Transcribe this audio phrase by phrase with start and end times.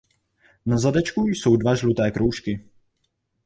[0.65, 2.65] Na zadečku jsou dva žluté kroužky.